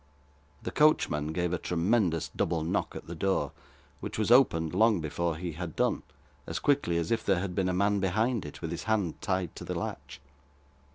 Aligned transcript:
The 0.63 0.71
coachman 0.71 1.27
gave 1.31 1.53
a 1.53 1.59
tremendous 1.59 2.29
double 2.35 2.63
knock 2.63 2.95
at 2.95 3.05
the 3.05 3.13
door, 3.13 3.51
which 3.99 4.17
was 4.17 4.31
opened 4.31 4.73
long 4.73 4.99
before 4.99 5.35
he 5.37 5.51
had 5.51 5.75
done, 5.75 6.01
as 6.47 6.57
quickly 6.57 6.97
as 6.97 7.11
if 7.11 7.23
there 7.23 7.39
had 7.39 7.53
been 7.53 7.69
a 7.69 7.71
man 7.71 7.99
behind 7.99 8.43
it, 8.43 8.63
with 8.63 8.71
his 8.71 8.85
hand 8.85 9.21
tied 9.21 9.55
to 9.57 9.63
the 9.63 9.77
latch. 9.77 10.19